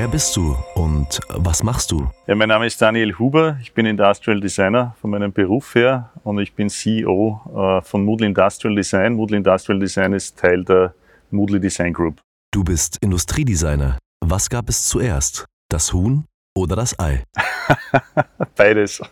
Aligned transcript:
Wer 0.00 0.06
bist 0.06 0.36
du 0.36 0.56
und 0.76 1.18
was 1.26 1.64
machst 1.64 1.90
du? 1.90 2.08
Ja, 2.28 2.36
mein 2.36 2.48
Name 2.48 2.66
ist 2.66 2.80
Daniel 2.80 3.18
Huber. 3.18 3.58
Ich 3.60 3.72
bin 3.72 3.84
Industrial 3.84 4.38
Designer 4.38 4.94
von 5.00 5.10
meinem 5.10 5.32
Beruf 5.32 5.74
her 5.74 6.10
und 6.22 6.38
ich 6.38 6.52
bin 6.52 6.70
CEO 6.70 7.40
äh, 7.52 7.82
von 7.82 8.04
Moodle 8.04 8.28
Industrial 8.28 8.76
Design. 8.76 9.14
Moodle 9.14 9.38
Industrial 9.38 9.80
Design 9.80 10.12
ist 10.12 10.38
Teil 10.38 10.62
der 10.62 10.94
Moodle 11.32 11.58
Design 11.58 11.92
Group. 11.92 12.20
Du 12.52 12.62
bist 12.62 12.98
Industriedesigner. 13.00 13.98
Was 14.24 14.48
gab 14.48 14.68
es 14.68 14.84
zuerst? 14.84 15.46
Das 15.68 15.92
Huhn 15.92 16.26
oder 16.56 16.76
das 16.76 16.96
Ei? 17.00 17.24
Beides. 18.56 19.02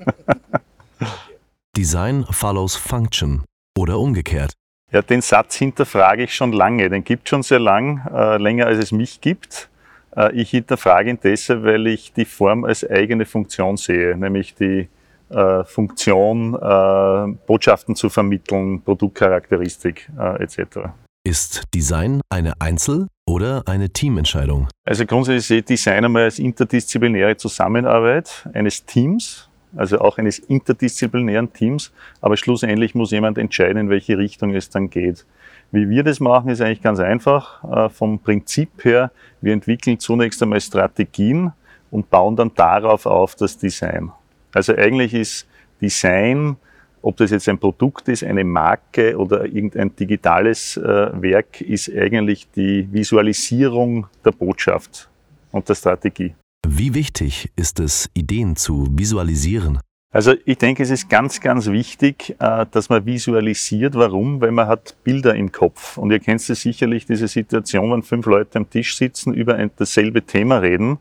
Design 1.77 2.25
follows 2.31 2.77
Function 2.77 3.45
oder 3.77 3.99
umgekehrt. 3.99 4.53
Ja, 4.93 5.03
den 5.03 5.21
Satz 5.21 5.57
hinterfrage 5.57 6.23
ich 6.23 6.35
schon 6.37 6.53
lange. 6.53 6.89
Den 6.89 7.03
gibt 7.03 7.27
es 7.27 7.31
schon 7.31 7.43
sehr 7.43 7.59
lang, 7.59 8.07
äh, 8.07 8.37
länger 8.37 8.67
als 8.67 8.79
es 8.79 8.93
mich 8.93 9.21
gibt. 9.21 9.69
Äh, 10.17 10.33
ich 10.33 10.51
hinterfrage 10.51 11.11
ihn 11.11 11.19
deshalb, 11.23 11.65
weil 11.65 11.87
ich 11.87 12.13
die 12.13 12.25
Form 12.25 12.65
als 12.65 12.89
eigene 12.89 13.27
Funktion 13.27 13.77
sehe, 13.77 14.17
nämlich 14.17 14.55
die 14.55 14.89
äh, 15.29 15.65
Funktion, 15.65 16.55
äh, 16.55 17.37
Botschaften 17.47 17.97
zu 17.97 18.09
vermitteln, 18.09 18.83
Produktcharakteristik 18.83 20.09
äh, 20.19 20.43
etc. 20.43 20.91
Ist 21.27 21.65
Design 21.75 22.21
eine 22.31 22.53
Einzel- 22.61 23.09
oder 23.29 23.65
eine 23.67 23.91
Teamentscheidung? 23.91 24.69
Also 24.85 25.05
grundsätzlich 25.05 25.47
sehe 25.47 25.59
ich 25.59 25.65
Design 25.65 26.05
einmal 26.05 26.23
als 26.23 26.39
interdisziplinäre 26.39 27.37
Zusammenarbeit 27.37 28.49
eines 28.55 28.85
Teams, 28.85 29.49
also 29.75 29.99
auch 29.99 30.19
eines 30.19 30.39
interdisziplinären 30.39 31.53
Teams, 31.53 31.93
aber 32.21 32.37
schlussendlich 32.37 32.95
muss 32.95 33.11
jemand 33.11 33.39
entscheiden, 33.39 33.79
in 33.79 33.91
welche 33.91 34.17
Richtung 34.17 34.55
es 34.55 34.71
dann 34.71 34.89
geht. 34.89 35.27
Wie 35.73 35.89
wir 35.89 36.03
das 36.03 36.21
machen, 36.21 36.51
ist 36.51 36.61
eigentlich 36.61 36.83
ganz 36.83 37.01
einfach. 37.01 37.65
Äh, 37.65 37.89
vom 37.89 38.19
Prinzip 38.19 38.85
her, 38.85 39.11
wir 39.41 39.53
entwickeln 39.53 39.99
zunächst 39.99 40.43
einmal 40.43 40.61
Strategien 40.61 41.53
und 41.91 42.11
bauen 42.11 42.37
dann 42.37 42.53
darauf 42.55 43.07
auf 43.07 43.35
das 43.35 43.59
Design. 43.59 44.13
Also 44.55 44.75
eigentlich 44.75 45.13
ist 45.15 45.47
Design, 45.81 46.57
ob 47.03 47.17
das 47.19 47.31
jetzt 47.31 47.49
ein 47.49 47.59
Produkt 47.59 48.09
ist, 48.09 48.25
eine 48.25 48.45
Marke 48.45 49.17
oder 49.17 49.45
irgendein 49.45 49.95
digitales 49.95 50.77
äh, 50.77 50.83
Werk, 50.83 51.61
ist 51.61 51.91
eigentlich 51.95 52.49
die 52.51 52.89
Visualisierung 52.91 54.07
der 54.25 54.33
Botschaft 54.33 55.09
und 55.53 55.69
der 55.69 55.75
Strategie. 55.75 56.35
Wie 56.67 56.95
wichtig 56.95 57.53
ist 57.55 57.79
es, 57.81 58.11
Ideen 58.15 58.57
zu 58.57 58.89
visualisieren? 58.91 59.79
Also 60.17 60.33
ich 60.47 60.57
denke, 60.57 60.83
es 60.83 60.89
ist 60.89 61.11
ganz, 61.11 61.43
ganz 61.43 61.67
wichtig, 61.67 62.37
äh, 62.39 62.65
dass 62.71 62.89
man 62.89 63.05
visualisiert. 63.05 63.95
Warum? 63.97 64.41
Weil 64.41 64.51
man 64.51 64.67
hat 64.67 64.97
Bilder 65.05 65.35
im 65.35 65.53
Kopf. 65.53 65.99
Und 65.99 66.11
ihr 66.11 66.21
kennt 66.21 66.41
sicherlich, 66.41 67.05
diese 67.05 67.29
Situation, 67.29 67.93
wenn 67.93 68.03
fünf 68.03 68.25
Leute 68.25 68.59
am 68.59 68.71
Tisch 68.71 68.97
sitzen, 68.97 69.35
über 69.35 69.57
ein, 69.57 69.71
dasselbe 69.77 70.23
Thema 70.23 70.57
reden. 70.57 70.97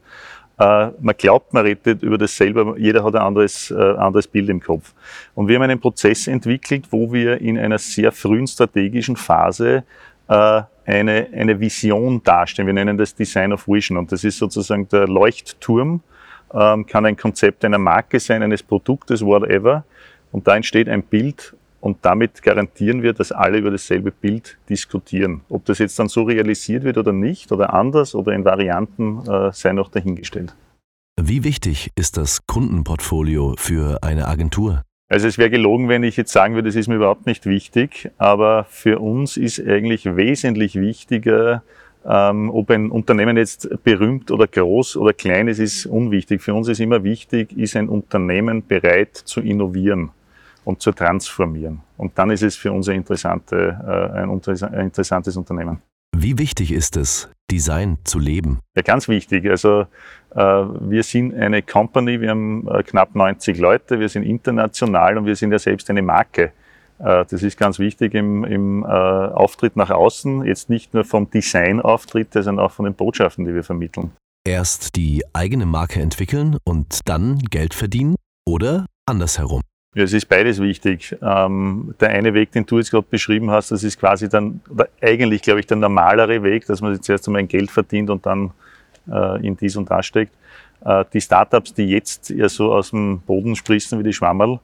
Äh, 0.59 0.89
man 0.99 1.15
glaubt, 1.17 1.53
man 1.53 1.63
redet 1.63 2.03
über 2.03 2.17
dasselbe, 2.17 2.75
jeder 2.77 3.05
hat 3.05 3.15
ein 3.15 3.21
anderes, 3.21 3.71
äh, 3.71 3.75
anderes 3.75 4.27
Bild 4.27 4.49
im 4.49 4.59
Kopf. 4.59 4.93
Und 5.33 5.47
wir 5.47 5.55
haben 5.55 5.63
einen 5.63 5.79
Prozess 5.79 6.27
entwickelt, 6.27 6.87
wo 6.89 7.13
wir 7.13 7.39
in 7.39 7.57
einer 7.57 7.77
sehr 7.77 8.11
frühen 8.11 8.47
strategischen 8.47 9.15
Phase 9.15 9.83
eine, 10.27 11.27
eine 11.31 11.59
Vision 11.59 12.23
darstellen. 12.23 12.65
Wir 12.65 12.73
nennen 12.73 12.97
das 12.97 13.13
Design 13.13 13.53
of 13.53 13.67
Vision. 13.67 13.95
Und 13.95 14.11
das 14.11 14.23
ist 14.23 14.39
sozusagen 14.39 14.89
der 14.89 15.07
Leuchtturm, 15.07 16.01
ähm, 16.55 16.85
kann 16.85 17.05
ein 17.05 17.17
Konzept 17.17 17.65
einer 17.65 17.77
Marke 17.77 18.19
sein, 18.19 18.41
eines 18.41 18.63
Produktes, 18.63 19.23
whatever. 19.25 19.83
Und 20.31 20.47
da 20.47 20.55
entsteht 20.55 20.89
ein 20.89 21.03
Bild 21.03 21.53
und 21.81 21.97
damit 22.01 22.41
garantieren 22.41 23.03
wir, 23.03 23.13
dass 23.13 23.31
alle 23.31 23.59
über 23.59 23.69
dasselbe 23.69 24.11
Bild 24.11 24.57
diskutieren. 24.69 25.41
Ob 25.49 25.65
das 25.65 25.79
jetzt 25.79 25.99
dann 25.99 26.07
so 26.07 26.23
realisiert 26.23 26.83
wird 26.83 26.97
oder 26.97 27.13
nicht 27.13 27.51
oder 27.51 27.73
anders 27.73 28.15
oder 28.15 28.31
in 28.31 28.43
Varianten 28.43 29.19
äh, 29.29 29.51
sei 29.53 29.73
noch 29.73 29.89
dahingestellt. 29.89 30.55
Wie 31.21 31.43
wichtig 31.43 31.91
ist 31.95 32.17
das 32.17 32.45
Kundenportfolio 32.47 33.55
für 33.57 33.99
eine 34.01 34.27
Agentur? 34.27 34.81
Also 35.07 35.27
es 35.27 35.37
wäre 35.37 35.51
gelogen, 35.51 35.87
wenn 35.87 36.03
ich 36.03 36.17
jetzt 36.17 36.31
sagen 36.31 36.55
würde, 36.55 36.69
das 36.69 36.75
ist 36.75 36.87
mir 36.87 36.95
überhaupt 36.95 37.27
nicht 37.27 37.45
wichtig, 37.45 38.09
aber 38.17 38.65
für 38.67 38.99
uns 38.99 39.37
ist 39.37 39.59
eigentlich 39.59 40.05
wesentlich 40.05 40.75
wichtiger, 40.75 41.61
ähm, 42.07 42.51
ob 42.51 42.69
ein 42.69 42.91
Unternehmen 42.91 43.37
jetzt 43.37 43.67
berühmt 43.83 44.31
oder 44.31 44.47
groß 44.47 44.97
oder 44.97 45.13
klein 45.13 45.47
ist, 45.47 45.59
ist 45.59 45.85
unwichtig. 45.85 46.41
Für 46.41 46.53
uns 46.53 46.67
ist 46.67 46.79
immer 46.79 47.03
wichtig, 47.03 47.57
ist 47.57 47.75
ein 47.75 47.89
Unternehmen 47.89 48.65
bereit 48.65 49.15
zu 49.15 49.41
innovieren 49.41 50.11
und 50.63 50.81
zu 50.81 50.91
transformieren. 50.91 51.81
Und 51.97 52.17
dann 52.17 52.29
ist 52.29 52.43
es 52.43 52.55
für 52.55 52.71
uns 52.71 52.89
ein, 52.89 52.97
interessante, 52.97 53.79
äh, 53.85 54.19
ein 54.19 54.83
interessantes 54.85 55.37
Unternehmen. 55.37 55.81
Wie 56.15 56.37
wichtig 56.37 56.71
ist 56.71 56.95
es, 56.95 57.29
Design 57.51 57.97
zu 58.03 58.19
leben? 58.19 58.59
Ja, 58.75 58.83
ganz 58.83 59.07
wichtig. 59.07 59.49
Also 59.49 59.85
äh, 60.33 60.39
wir 60.39 61.03
sind 61.03 61.35
eine 61.35 61.61
Company, 61.61 62.21
wir 62.21 62.29
haben 62.29 62.67
äh, 62.67 62.83
knapp 62.83 63.15
90 63.15 63.57
Leute, 63.57 63.99
wir 63.99 64.09
sind 64.09 64.23
international 64.23 65.17
und 65.17 65.25
wir 65.25 65.35
sind 65.35 65.51
ja 65.51 65.59
selbst 65.59 65.89
eine 65.89 66.01
Marke. 66.01 66.51
Äh, 66.99 67.25
das 67.29 67.43
ist 67.43 67.57
ganz 67.57 67.79
wichtig 67.79 68.13
im, 68.13 68.43
im 68.43 68.83
äh, 68.83 68.87
Auftritt 68.87 69.75
nach 69.75 69.89
außen, 69.89 70.45
jetzt 70.45 70.69
nicht 70.69 70.93
nur 70.93 71.03
vom 71.03 71.29
Design-Auftritt, 71.29 72.33
sondern 72.33 72.59
auch 72.59 72.71
von 72.71 72.85
den 72.85 72.93
Botschaften, 72.93 73.45
die 73.45 73.53
wir 73.53 73.63
vermitteln. 73.63 74.11
Erst 74.47 74.95
die 74.95 75.23
eigene 75.33 75.65
Marke 75.65 76.01
entwickeln 76.01 76.57
und 76.63 76.99
dann 77.05 77.39
Geld 77.39 77.73
verdienen 77.73 78.15
oder 78.47 78.85
andersherum? 79.07 79.61
Ja, 79.95 80.03
es 80.03 80.13
ist 80.13 80.27
beides 80.27 80.61
wichtig. 80.61 81.15
Ähm, 81.21 81.95
der 81.99 82.09
eine 82.09 82.33
Weg, 82.33 82.51
den 82.51 82.65
du 82.65 82.77
jetzt 82.77 82.91
gerade 82.91 83.07
beschrieben 83.09 83.49
hast, 83.49 83.71
das 83.71 83.83
ist 83.83 83.97
quasi 83.97 84.27
dann, 84.27 84.59
oder 84.69 84.89
eigentlich 85.01 85.41
glaube 85.41 85.61
ich 85.61 85.67
der 85.67 85.77
normalere 85.77 86.43
Weg, 86.43 86.65
dass 86.67 86.81
man 86.81 86.93
jetzt 86.93 87.09
erst 87.09 87.27
einmal 87.27 87.39
ein 87.39 87.47
Geld 87.47 87.71
verdient 87.71 88.09
und 88.09 88.25
dann 88.25 88.51
äh, 89.09 89.45
in 89.45 89.55
dies 89.55 89.77
und 89.77 89.89
das 89.89 90.05
steckt. 90.05 90.33
Äh, 90.83 91.05
die 91.13 91.21
Startups, 91.21 91.73
die 91.73 91.85
jetzt 91.85 92.29
ja 92.29 92.49
so 92.49 92.73
aus 92.73 92.89
dem 92.89 93.21
Boden 93.21 93.55
sprießen 93.55 93.97
wie 93.97 94.03
die 94.03 94.13
Schwammerl, 94.13 94.59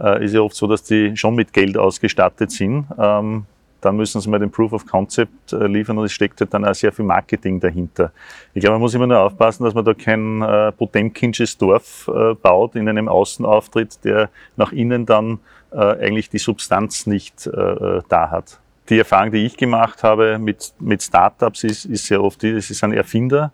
äh, 0.00 0.24
ist 0.24 0.34
ja 0.34 0.40
oft 0.40 0.56
so, 0.56 0.66
dass 0.66 0.82
die 0.82 1.16
schon 1.16 1.34
mit 1.34 1.52
Geld 1.52 1.76
ausgestattet 1.76 2.50
sind. 2.50 2.86
Ähm, 2.98 3.46
dann 3.80 3.96
müssen 3.96 4.20
sie 4.20 4.28
mal 4.28 4.38
den 4.38 4.50
Proof 4.50 4.72
of 4.72 4.86
Concept 4.86 5.52
äh, 5.52 5.66
liefern 5.66 5.98
und 5.98 6.06
es 6.06 6.12
steckt 6.12 6.40
halt 6.40 6.52
dann 6.52 6.64
auch 6.64 6.74
sehr 6.74 6.92
viel 6.92 7.04
Marketing 7.04 7.60
dahinter. 7.60 8.10
Ich 8.54 8.60
glaube, 8.60 8.74
man 8.74 8.80
muss 8.80 8.94
immer 8.94 9.06
nur 9.06 9.20
aufpassen, 9.20 9.64
dass 9.64 9.74
man 9.74 9.84
da 9.84 9.94
kein 9.94 10.42
äh, 10.42 10.72
Potemkinsches 10.72 11.56
Dorf 11.56 12.10
äh, 12.12 12.34
baut 12.34 12.74
in 12.74 12.88
einem 12.88 13.08
Außenauftritt, 13.08 14.04
der 14.04 14.30
nach 14.56 14.72
innen 14.72 15.06
dann 15.06 15.38
äh, 15.72 15.78
eigentlich 15.78 16.30
die 16.30 16.38
Substanz 16.38 17.06
nicht 17.06 17.46
äh, 17.46 17.50
äh, 17.50 18.02
da 18.08 18.30
hat. 18.30 18.58
Die 18.88 18.98
Erfahrung, 18.98 19.32
die 19.32 19.44
ich 19.44 19.56
gemacht 19.56 20.02
habe 20.02 20.38
mit, 20.38 20.72
mit 20.78 21.02
Startups, 21.02 21.64
ist, 21.64 21.84
ist 21.84 22.06
sehr 22.06 22.22
oft, 22.22 22.42
die, 22.42 22.60
sie 22.60 22.74
sind 22.74 22.92
Erfinder, 22.92 23.52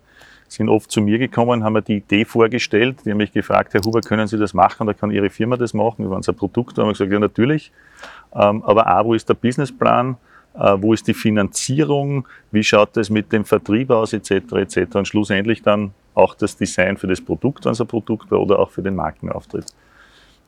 sind 0.55 0.69
oft 0.69 0.91
zu 0.91 1.01
mir 1.01 1.17
gekommen, 1.17 1.63
haben 1.63 1.73
mir 1.73 1.81
die 1.81 1.97
Idee 1.97 2.25
vorgestellt. 2.25 2.97
Die 3.05 3.11
haben 3.11 3.17
mich 3.17 3.31
gefragt, 3.31 3.73
Herr 3.73 3.81
Huber, 3.81 4.01
können 4.01 4.27
Sie 4.27 4.37
das 4.37 4.53
machen 4.53 4.87
oder 4.87 4.93
kann 4.93 5.11
Ihre 5.11 5.29
Firma 5.29 5.57
das 5.57 5.73
machen? 5.73 6.05
Wir 6.05 6.09
waren 6.09 6.23
ein 6.25 6.35
Produkt, 6.35 6.77
da 6.77 6.81
haben 6.81 6.89
wir 6.89 6.93
gesagt, 6.93 7.11
ja 7.11 7.19
natürlich. 7.19 7.71
Ähm, 8.35 8.63
aber 8.63 8.87
auch, 8.87 9.05
wo 9.05 9.13
ist 9.13 9.27
der 9.27 9.33
Businessplan? 9.33 10.17
Äh, 10.55 10.77
wo 10.79 10.93
ist 10.93 11.07
die 11.07 11.13
Finanzierung? 11.13 12.27
Wie 12.51 12.63
schaut 12.63 12.95
es 12.97 13.09
mit 13.09 13.31
dem 13.31 13.45
Vertrieb 13.45 13.89
aus, 13.89 14.13
etc., 14.13 14.53
etc. 14.53 14.95
Und 14.95 15.07
schlussendlich 15.07 15.63
dann 15.63 15.91
auch 16.13 16.35
das 16.35 16.55
Design 16.55 16.97
für 16.97 17.07
das 17.07 17.21
Produkt, 17.21 17.65
wenn 17.65 17.71
es 17.71 17.81
ein 17.81 17.87
Produkt 17.87 18.29
war, 18.29 18.39
oder 18.39 18.59
auch 18.59 18.69
für 18.69 18.83
den 18.83 18.95
Markenauftritt. 18.95 19.65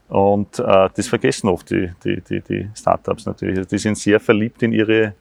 Und 0.08 0.60
äh, 0.60 0.90
das 0.96 1.08
vergessen 1.08 1.50
oft 1.50 1.70
die, 1.72 1.92
die, 2.04 2.22
die, 2.22 2.42
die 2.42 2.70
Startups 2.76 3.26
natürlich. 3.26 3.58
Also 3.58 3.70
die 3.70 3.80
sind 3.80 3.98
sehr 3.98 4.20
verliebt 4.20 4.62
in 4.62 4.72
ihre 4.72 5.14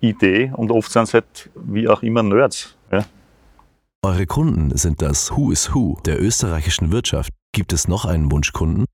Idee 0.00 0.52
und 0.56 0.70
oft 0.70 0.90
sind 0.90 1.04
es 1.04 1.14
halt 1.14 1.50
wie 1.54 1.88
auch 1.88 2.02
immer 2.02 2.22
Nerds. 2.22 2.76
Eure 4.04 4.26
Kunden 4.26 4.76
sind 4.76 5.00
das 5.00 5.34
Who 5.34 5.50
is 5.50 5.74
Who 5.74 5.96
der 6.04 6.20
österreichischen 6.20 6.92
Wirtschaft. 6.92 7.32
Gibt 7.52 7.72
es 7.72 7.88
noch 7.88 8.04
einen 8.04 8.30
Wunschkunden? 8.30 8.84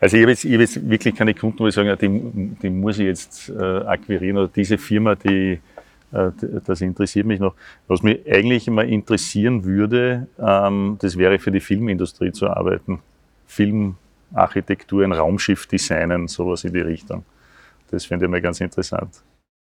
Also 0.00 0.16
ich 0.16 0.22
habe 0.24 0.32
jetzt, 0.32 0.44
ich 0.44 0.54
habe 0.54 0.62
jetzt 0.64 0.90
wirklich 0.90 1.14
keine 1.14 1.34
Kunden, 1.34 1.60
wo 1.60 1.68
ich 1.68 1.74
sage, 1.76 1.96
die, 1.96 2.56
die 2.60 2.70
muss 2.70 2.98
ich 2.98 3.04
jetzt 3.04 3.48
äh, 3.48 3.62
akquirieren 3.62 4.38
oder 4.38 4.48
diese 4.48 4.76
Firma, 4.76 5.14
die, 5.14 5.60
äh, 6.10 6.30
das 6.66 6.80
interessiert 6.80 7.26
mich 7.26 7.38
noch. 7.38 7.54
Was 7.86 8.02
mich 8.02 8.18
eigentlich 8.28 8.66
immer 8.66 8.82
interessieren 8.82 9.62
würde, 9.62 10.26
ähm, 10.36 10.96
das 11.00 11.16
wäre 11.16 11.38
für 11.38 11.52
die 11.52 11.60
Filmindustrie 11.60 12.32
zu 12.32 12.50
arbeiten. 12.50 12.98
Filmarchitektur, 13.46 15.04
ein 15.04 15.12
Raumschiff 15.12 15.68
designen, 15.68 16.26
sowas 16.26 16.64
in 16.64 16.72
die 16.72 16.80
Richtung. 16.80 17.24
Das 17.92 18.04
finde 18.04 18.24
ich 18.24 18.32
mal 18.32 18.42
ganz 18.42 18.60
interessant. 18.60 19.22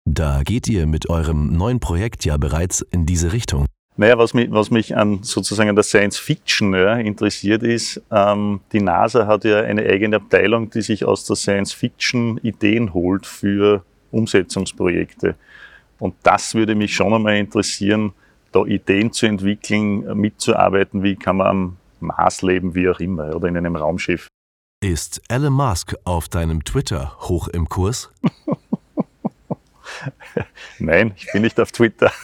Da 0.07 0.43
geht 0.43 0.67
ihr 0.67 0.85
mit 0.85 1.09
eurem 1.09 1.47
neuen 1.57 1.79
Projekt 1.79 2.25
ja 2.25 2.37
bereits 2.37 2.81
in 2.91 3.07
diese 3.07 3.33
Richtung. 3.33 3.65
Naja, 3.95 4.17
was 4.17 4.33
mich, 4.33 4.51
was 4.51 4.71
mich 4.71 4.97
an 4.97 5.21
sozusagen 5.21 5.69
an 5.69 5.75
der 5.75 5.83
Science 5.83 6.17
Fiction 6.17 6.73
ja, 6.73 6.95
interessiert 6.95 7.61
ist, 7.61 8.01
ähm, 8.11 8.61
die 8.71 8.81
NASA 8.81 9.27
hat 9.27 9.43
ja 9.43 9.61
eine 9.61 9.83
eigene 9.83 10.15
Abteilung, 10.15 10.71
die 10.71 10.81
sich 10.81 11.05
aus 11.05 11.25
der 11.25 11.35
Science 11.35 11.73
Fiction 11.73 12.39
Ideen 12.39 12.93
holt 12.93 13.27
für 13.27 13.83
Umsetzungsprojekte. 14.11 15.35
Und 15.99 16.15
das 16.23 16.55
würde 16.55 16.73
mich 16.73 16.95
schon 16.95 17.13
einmal 17.13 17.37
interessieren, 17.37 18.13
da 18.51 18.65
Ideen 18.65 19.11
zu 19.11 19.27
entwickeln, 19.27 20.17
mitzuarbeiten, 20.17 21.03
wie 21.03 21.15
kann 21.15 21.37
man 21.37 21.47
am 21.47 21.77
Mars 21.99 22.41
leben, 22.41 22.75
wie 22.75 22.89
auch 22.89 22.99
immer, 22.99 23.35
oder 23.35 23.47
in 23.47 23.57
einem 23.57 23.75
Raumschiff. 23.75 24.27
Ist 24.83 25.21
Elon 25.29 25.53
Musk 25.53 25.95
auf 26.03 26.27
deinem 26.27 26.63
Twitter 26.63 27.15
hoch 27.21 27.47
im 27.47 27.69
Kurs? 27.69 28.11
Nein, 30.79 31.13
ich 31.15 31.31
bin 31.31 31.43
nicht 31.43 31.59
auf 31.59 31.71
Twitter. 31.71 32.11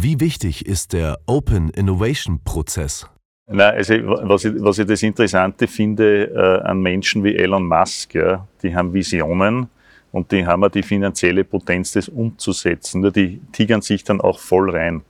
Wie 0.00 0.20
wichtig 0.20 0.64
ist 0.64 0.92
der 0.92 1.18
Open 1.26 1.70
Innovation 1.70 2.38
Prozess? 2.44 3.08
Na, 3.48 3.70
also 3.70 3.94
was 3.94 4.44
ich, 4.44 4.54
was 4.62 4.78
ich 4.78 4.86
das 4.86 5.02
Interessante 5.02 5.66
finde 5.66 6.26
äh, 6.26 6.68
an 6.68 6.80
Menschen 6.80 7.24
wie 7.24 7.34
Elon 7.34 7.66
Musk, 7.66 8.14
ja, 8.14 8.46
die 8.62 8.76
haben 8.76 8.94
Visionen 8.94 9.68
und 10.12 10.30
die 10.30 10.46
haben 10.46 10.62
auch 10.62 10.68
die 10.68 10.84
finanzielle 10.84 11.42
Potenz, 11.42 11.94
das 11.94 12.08
umzusetzen. 12.08 13.00
Nur 13.00 13.10
die 13.10 13.40
tigern 13.50 13.82
sich 13.82 14.04
dann 14.04 14.20
auch 14.20 14.38
voll 14.38 14.70
rein. 14.70 15.02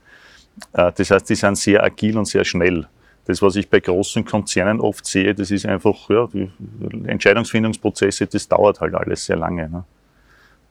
Äh, 0.73 0.90
das 0.96 1.11
heißt, 1.11 1.29
die 1.29 1.35
sind 1.35 1.58
sehr 1.58 1.85
agil 1.85 2.17
und 2.17 2.25
sehr 2.25 2.46
schnell. 2.46 2.87
Das, 3.26 3.43
was 3.43 3.56
ich 3.56 3.69
bei 3.69 3.81
großen 3.81 4.25
Konzernen 4.25 4.81
oft 4.81 5.05
sehe, 5.05 5.35
das 5.35 5.50
ist 5.50 5.67
einfach, 5.67 6.08
ja, 6.08 6.26
Entscheidungsfindungsprozesse, 7.05 8.26
das 8.26 8.49
dauert 8.49 8.81
halt 8.81 8.94
alles 8.94 9.26
sehr 9.26 9.37
lange. 9.37 9.69
Ne? 9.69 9.85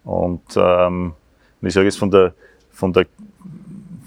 Und 0.05 0.41
ähm, 0.55 1.13
ich 1.61 1.71
sage 1.71 1.85
jetzt 1.85 1.99
von 1.99 2.09
der, 2.09 2.33
von 2.71 2.91
der, 2.91 3.05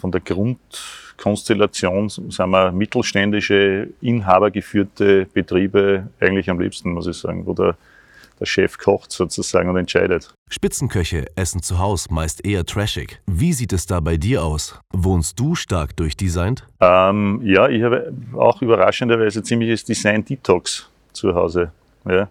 von 0.00 0.10
der 0.10 0.20
Grundkonstellation 0.20 2.08
sind 2.08 2.50
wir 2.50 2.72
mittelständische, 2.72 3.88
inhabergeführte 4.00 5.26
Betriebe 5.32 6.08
eigentlich 6.18 6.48
am 6.50 6.58
liebsten, 6.58 6.92
muss 6.92 7.06
ich 7.06 7.16
sagen, 7.16 7.46
wo 7.46 7.52
der, 7.52 7.76
der 8.40 8.46
Chef 8.46 8.78
kocht 8.78 9.12
sozusagen 9.12 9.68
und 9.68 9.76
entscheidet. 9.76 10.32
Spitzenköche 10.48 11.26
essen 11.36 11.62
zu 11.62 11.78
Hause 11.78 12.08
meist 12.10 12.44
eher 12.44 12.64
trashig. 12.64 13.20
Wie 13.26 13.52
sieht 13.52 13.72
es 13.72 13.86
da 13.86 14.00
bei 14.00 14.16
dir 14.16 14.42
aus? 14.42 14.80
Wohnst 14.92 15.38
du 15.38 15.54
stark 15.54 15.96
durchdesignt? 15.96 16.66
Ähm, 16.80 17.40
ja, 17.44 17.68
ich 17.68 17.82
habe 17.82 18.12
auch 18.34 18.62
überraschenderweise 18.62 19.42
ziemliches 19.42 19.84
Design-Detox 19.84 20.88
zu 21.12 21.34
Hause. 21.34 21.70
Ja. 22.08 22.28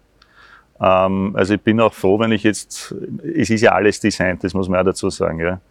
Ähm, 0.81 1.35
also 1.35 1.53
ich 1.53 1.61
bin 1.61 1.79
auch 1.79 1.93
froh, 1.93 2.19
wenn 2.19 2.31
ich 2.31 2.43
jetzt, 2.43 2.95
es 3.35 3.49
ist 3.49 3.61
ja 3.61 3.71
alles 3.73 3.99
Design, 3.99 4.39
das 4.41 4.53
muss 4.53 4.67
man 4.67 4.79
auch 4.79 4.85
dazu 4.85 5.09
sagen. 5.09 5.39
Ja. 5.39 5.61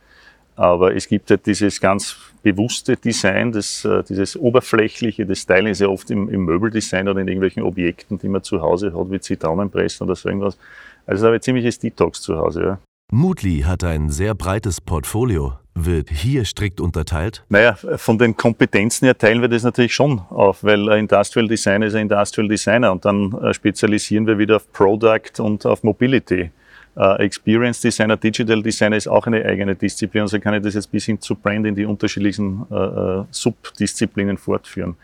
Aber 0.59 0.93
es 0.93 1.07
gibt 1.07 1.31
halt 1.31 1.47
dieses 1.47 1.81
ganz 1.81 2.17
bewusste 2.43 2.97
Design, 2.97 3.53
das, 3.53 3.85
äh, 3.85 4.03
dieses 4.03 4.37
oberflächliche, 4.37 5.25
das 5.25 5.39
Styling 5.39 5.71
ist 5.71 5.81
ja 5.81 5.87
oft 5.87 6.11
im, 6.11 6.29
im, 6.29 6.47
Möbeldesign 6.47 7.09
oder 7.09 7.21
in 7.21 7.29
irgendwelchen 7.29 7.63
Objekten, 7.63 8.19
die 8.19 8.29
man 8.29 8.43
zu 8.43 8.61
Hause 8.61 8.93
hat, 8.93 9.11
wie 9.13 9.21
Zitronenpressen 9.21 10.05
oder 10.05 10.17
so 10.17 10.29
irgendwas. 10.29 10.59
Also 11.07 11.23
da 11.23 11.27
habe 11.29 11.37
ich 11.37 11.43
ziemliches 11.43 11.79
Detox 11.79 12.21
zu 12.23 12.37
Hause. 12.37 12.63
Ja. 12.63 12.79
Moodly 13.13 13.61
hat 13.61 13.85
ein 13.85 14.11
sehr 14.11 14.35
breites 14.35 14.81
Portfolio. 14.81 15.53
Wird 15.77 16.11
hier 16.11 16.45
strikt 16.45 16.81
unterteilt? 16.81 17.45
Naja, 17.49 17.75
von 17.75 18.19
den 18.19 18.37
Kompetenzen 18.37 19.05
her 19.05 19.17
teilen 19.17 19.41
wir 19.41 19.49
das 19.49 19.63
natürlich 19.63 19.95
schon 19.95 20.19
auf, 20.29 20.65
weil 20.65 20.89
Industrial 20.89 21.47
Designer 21.47 21.87
ist 21.87 21.95
ein 21.95 22.03
Industrial 22.03 22.49
Designer 22.49 22.91
und 22.91 23.05
dann 23.05 23.33
äh, 23.45 23.55
spezialisieren 23.55 24.27
wir 24.27 24.39
wieder 24.39 24.57
auf 24.57 24.73
Product 24.73 25.39
und 25.39 25.65
auf 25.67 25.85
Mobility. 25.85 26.51
Uh, 26.99 27.15
Experience 27.21 27.81
Designer, 27.81 28.17
Digital 28.17 28.61
Designer 28.61 28.97
ist 28.97 29.07
auch 29.07 29.25
eine 29.29 29.45
eigene 29.45 29.77
Disziplin, 29.77 30.23
also 30.23 30.41
kann 30.41 30.55
ich 30.55 30.63
das 30.63 30.75
jetzt 30.75 30.91
bis 30.91 31.05
hin 31.05 31.21
zu 31.21 31.37
Brand 31.37 31.65
in 31.65 31.77
die 31.77 31.85
unterschiedlichen 31.85 32.67
uh, 32.71 32.75
uh, 32.75 33.27
Subdisziplinen 33.31 34.37
fortführen. 34.37 34.97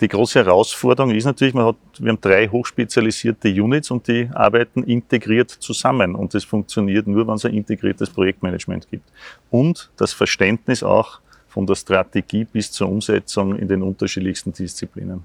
Die 0.00 0.08
große 0.08 0.40
Herausforderung 0.44 1.12
ist 1.12 1.24
natürlich, 1.24 1.54
man 1.54 1.66
hat, 1.66 1.76
wir 2.00 2.10
haben 2.10 2.20
drei 2.20 2.48
hochspezialisierte 2.48 3.48
Units 3.48 3.92
und 3.92 4.08
die 4.08 4.28
arbeiten 4.34 4.82
integriert 4.82 5.50
zusammen. 5.50 6.16
Und 6.16 6.34
das 6.34 6.42
funktioniert 6.42 7.06
nur, 7.06 7.28
wenn 7.28 7.34
es 7.34 7.44
ein 7.44 7.54
integriertes 7.54 8.10
Projektmanagement 8.10 8.90
gibt. 8.90 9.08
Und 9.50 9.90
das 9.96 10.12
Verständnis 10.12 10.82
auch 10.82 11.20
von 11.46 11.64
der 11.64 11.76
Strategie 11.76 12.44
bis 12.44 12.72
zur 12.72 12.88
Umsetzung 12.88 13.56
in 13.56 13.68
den 13.68 13.82
unterschiedlichsten 13.82 14.52
Disziplinen. 14.52 15.24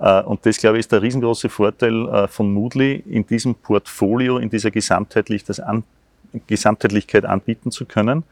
Äh, 0.00 0.22
und 0.22 0.46
das, 0.46 0.58
glaube 0.58 0.76
ich, 0.76 0.80
ist 0.80 0.92
der 0.92 1.02
riesengroße 1.02 1.48
Vorteil 1.48 2.08
äh, 2.08 2.28
von 2.28 2.52
Moodly, 2.52 3.02
in 3.06 3.26
diesem 3.26 3.54
Portfolio, 3.54 4.38
in 4.38 4.50
dieser 4.50 4.70
Gesamtheitlichkeit 4.70 7.24
anbieten 7.24 7.70
zu 7.70 7.86
können. 7.86 8.24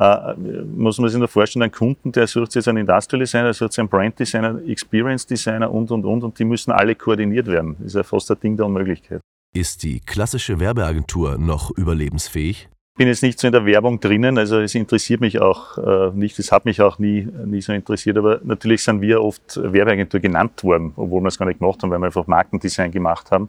Uh, 0.00 0.32
muss 0.76 0.96
man 0.98 1.10
sich 1.10 1.18
nur 1.18 1.26
vorstellen, 1.26 1.64
ein 1.64 1.72
Kunden, 1.72 2.12
der 2.12 2.28
sucht 2.28 2.54
jetzt 2.54 2.68
einen 2.68 2.78
Industrial 2.78 3.18
Designer, 3.18 3.52
sucht 3.52 3.76
einen 3.80 3.88
Brand 3.88 4.16
Designer, 4.16 4.60
Experience 4.64 5.26
Designer 5.26 5.72
und, 5.72 5.90
und, 5.90 6.04
und, 6.04 6.22
und 6.22 6.38
die 6.38 6.44
müssen 6.44 6.70
alle 6.70 6.94
koordiniert 6.94 7.48
werden. 7.48 7.74
Das 7.78 7.88
ist 7.88 7.94
ja 7.94 8.04
fast 8.04 8.30
ein 8.30 8.38
Ding 8.38 8.56
der 8.56 8.66
Unmöglichkeit. 8.66 9.20
Ist 9.52 9.82
die 9.82 9.98
klassische 9.98 10.60
Werbeagentur 10.60 11.36
noch 11.36 11.76
überlebensfähig? 11.76 12.68
Bin 12.98 13.08
jetzt 13.08 13.22
nicht 13.22 13.38
so 13.38 13.46
in 13.46 13.52
der 13.52 13.64
Werbung 13.64 14.00
drinnen, 14.00 14.36
also 14.36 14.58
es 14.58 14.74
interessiert 14.74 15.20
mich 15.20 15.40
auch 15.40 15.78
äh, 15.78 16.10
nicht, 16.14 16.38
es 16.38 16.52
hat 16.52 16.64
mich 16.64 16.82
auch 16.82 16.98
nie, 16.98 17.28
nie 17.46 17.62
so 17.62 17.72
interessiert, 17.72 18.18
aber 18.18 18.40
natürlich 18.42 18.82
sind 18.82 19.00
wir 19.00 19.22
oft 19.22 19.56
Werbeagentur 19.56 20.20
genannt 20.20 20.62
worden, 20.64 20.92
obwohl 20.96 21.22
wir 21.22 21.28
es 21.28 21.38
gar 21.38 21.46
nicht 21.46 21.60
gemacht 21.60 21.82
haben, 21.82 21.90
weil 21.90 22.00
wir 22.00 22.06
einfach 22.06 22.26
Markendesign 22.26 22.90
gemacht 22.90 23.30
haben. 23.30 23.48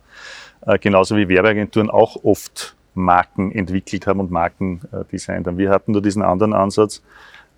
Äh, 0.66 0.78
genauso 0.78 1.18
wie 1.18 1.28
Werbeagenturen 1.28 1.90
auch 1.90 2.24
oft 2.24 2.76
Marken 2.94 3.52
entwickelt 3.52 4.06
haben 4.08 4.20
und 4.20 4.30
Marken 4.30 4.82
äh, 4.92 5.04
designt 5.12 5.48
haben. 5.48 5.58
Wir 5.58 5.72
hatten 5.72 5.94
nur 5.94 6.02
diesen 6.02 6.22
anderen 6.22 6.54
Ansatz, 6.54 7.02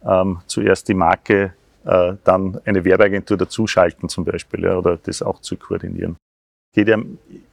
ähm, 0.08 0.40
zuerst 0.48 0.88
die 0.88 0.94
Marke, 0.94 1.54
äh, 1.84 2.14
dann 2.24 2.62
eine 2.64 2.86
Werbeagentur 2.86 3.38
dazuschalten 3.38 4.08
zum 4.08 4.24
Beispiel 4.24 4.64
ja, 4.64 4.78
oder 4.78 4.98
das 4.98 5.22
auch 5.22 5.42
zu 5.42 5.58
koordinieren. 5.58 6.16
Geht 6.74 6.88
ja 6.88 6.98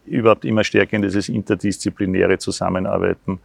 überhaupt 0.06 0.44
immer 0.44 0.62
stärker 0.62 0.94
in 0.94 1.02
dieses 1.02 1.29
interdisziplinäre 1.29 2.38
Zusammenarbeiten 2.38 3.40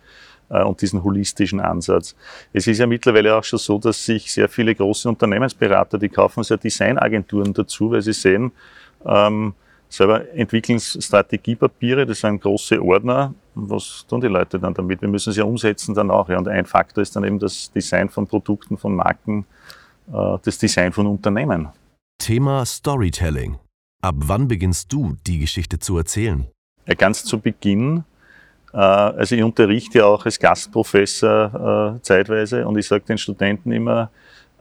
und 0.49 0.81
diesen 0.81 1.03
holistischen 1.03 1.59
Ansatz. 1.59 2.15
Es 2.51 2.67
ist 2.67 2.79
ja 2.79 2.87
mittlerweile 2.87 3.35
auch 3.35 3.43
schon 3.43 3.59
so, 3.59 3.79
dass 3.79 4.05
sich 4.05 4.31
sehr 4.31 4.49
viele 4.49 4.75
große 4.75 5.09
Unternehmensberater, 5.09 5.97
die 5.97 6.09
kaufen 6.09 6.43
sehr 6.43 6.57
Designagenturen 6.57 7.53
dazu, 7.53 7.91
weil 7.91 8.01
sie 8.01 8.13
sehen, 8.13 8.51
ähm, 9.05 9.53
selber 9.93 10.31
entwickeln 10.33 10.79
Strategiepapiere, 10.79 12.05
das 12.05 12.19
sind 12.19 12.41
große 12.41 12.81
Ordner. 12.81 13.33
Was 13.55 14.05
tun 14.07 14.21
die 14.21 14.27
Leute 14.27 14.59
dann 14.59 14.73
damit? 14.73 15.01
Wir 15.01 15.07
müssen 15.07 15.31
sie 15.31 15.39
ja 15.39 15.45
umsetzen 15.45 15.93
dann 15.93 16.09
auch. 16.09 16.29
Ja. 16.29 16.37
Und 16.39 16.47
ein 16.47 16.65
Faktor 16.65 17.01
ist 17.03 17.15
dann 17.15 17.23
eben 17.23 17.37
das 17.39 17.71
Design 17.71 18.09
von 18.09 18.25
Produkten, 18.25 18.77
von 18.77 18.95
Marken, 18.95 19.45
äh, 20.11 20.37
das 20.43 20.57
Design 20.57 20.91
von 20.91 21.05
Unternehmen. 21.05 21.69
Thema 22.17 22.65
Storytelling. 22.65 23.59
Ab 24.01 24.15
wann 24.17 24.47
beginnst 24.47 24.91
du, 24.91 25.15
die 25.27 25.39
Geschichte 25.39 25.79
zu 25.79 25.97
erzählen? 25.97 26.47
Ja, 26.87 26.95
ganz 26.95 27.23
zu 27.23 27.39
Beginn 27.39 27.99
äh, 27.99 28.01
also 28.77 29.35
ich 29.35 29.43
unterrichte 29.43 29.99
ja 29.99 30.05
auch 30.05 30.25
als 30.25 30.39
Gastprofessor 30.39 31.97
äh, 31.97 32.01
zeitweise 32.01 32.67
und 32.67 32.77
ich 32.77 32.87
sage 32.87 33.03
den 33.05 33.17
Studenten 33.17 33.71
immer, 33.71 34.09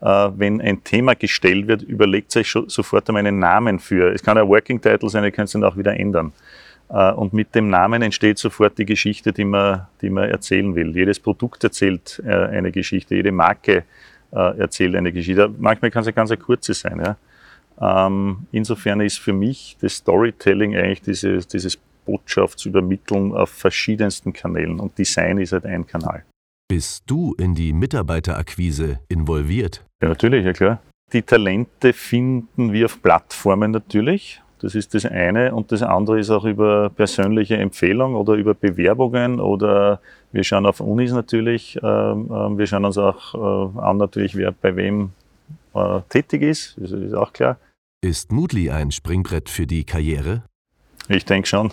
äh, 0.03 0.29
wenn 0.37 0.61
ein 0.61 0.85
Thema 0.85 1.15
gestellt 1.15 1.67
wird, 1.67 1.83
überlegt 1.83 2.37
euch 2.37 2.53
sofort 2.67 3.09
einmal 3.09 3.27
einen 3.27 3.39
Namen 3.39 3.79
für. 3.79 4.13
Es 4.13 4.23
kann 4.23 4.37
ein 4.37 4.47
Working 4.47 4.81
Title 4.81 5.09
sein, 5.09 5.25
ihr 5.25 5.31
könnt 5.31 5.47
es 5.47 5.53
dann 5.53 5.65
auch 5.65 5.77
wieder 5.77 5.99
ändern. 5.99 6.33
Und 6.89 7.33
mit 7.33 7.55
dem 7.55 7.71
Namen 7.71 8.03
entsteht 8.03 8.37
sofort 8.37 8.77
die 8.77 8.85
Geschichte, 8.85 9.33
die 9.33 9.47
man, 9.47 9.87
die 10.03 10.11
man 10.11 10.29
erzählen 10.29 10.75
will. 10.75 10.95
Jedes 10.95 11.19
Produkt 11.19 11.65
erzählt 11.65 12.23
eine 12.23 12.71
Geschichte, 12.71 13.15
jede 13.15 13.33
Marke 13.33 13.85
erzählt 14.31 14.95
eine 14.95 15.11
Geschichte. 15.11 15.51
Manchmal 15.57 15.91
kann 15.91 16.03
es 16.03 16.09
eine 16.09 16.13
ganz 16.13 16.39
kurze 16.39 16.75
sein. 16.75 17.01
Ja. 17.03 18.07
Ähm, 18.07 18.47
insofern 18.53 19.01
ist 19.01 19.21
für 19.21 19.33
mich 19.33 19.79
das 19.81 19.95
Storytelling 19.95 20.77
eigentlich 20.77 21.01
dieses, 21.01 21.49
dieses 21.49 21.79
Botschaft 22.05 22.59
zu 22.59 22.69
übermitteln 22.69 23.33
auf 23.33 23.51
verschiedensten 23.51 24.33
Kanälen 24.33 24.81
und 24.81 24.99
Design 24.99 25.39
ist 25.39 25.53
halt 25.53 25.67
ein 25.67 25.87
Kanal. 25.87 26.25
Bist 26.69 27.05
du 27.07 27.35
in 27.39 27.55
die 27.55 27.73
Mitarbeiterakquise 27.73 29.01
involviert? 29.09 29.85
Ja, 30.03 30.09
natürlich, 30.09 30.45
ja 30.45 30.53
klar. 30.53 30.83
Die 31.13 31.23
Talente 31.23 31.93
finden 31.93 32.73
wir 32.73 32.87
auf 32.87 33.03
Plattformen 33.03 33.71
natürlich. 33.71 34.41
Das 34.63 34.75
ist 34.75 34.95
das 34.95 35.05
eine. 35.05 35.55
Und 35.55 35.73
das 35.73 35.83
andere 35.83 36.21
ist 36.21 36.31
auch 36.31 36.45
über 36.45 36.89
persönliche 36.89 37.57
Empfehlung 37.57 38.15
oder 38.15 38.35
über 38.35 38.55
Bewerbungen 38.55 39.41
oder 39.41 40.01
wir 40.31 40.45
schauen 40.45 40.65
auf 40.65 40.81
Unis 40.81 41.13
natürlich. 41.13 41.79
Ähm, 41.83 42.31
ähm, 42.33 42.57
wir 42.57 42.67
schauen 42.67 42.85
uns 42.85 42.97
auch 42.97 43.35
äh, 43.35 43.79
an 43.81 43.99
natürlich, 43.99 44.37
wer 44.37 44.53
bei 44.53 44.75
wem 44.75 45.11
äh, 45.75 46.01
tätig 46.09 46.43
ist. 46.43 46.77
Das 46.79 46.93
ist 46.93 47.13
auch 47.13 47.33
klar. 47.33 47.59
Ist 48.03 48.33
Moodly 48.33 48.71
ein 48.71 48.93
Springbrett 48.93 49.49
für 49.49 49.67
die 49.67 49.85
Karriere? 49.85 50.45
Ich 51.09 51.25
denke 51.25 51.49
schon. 51.49 51.73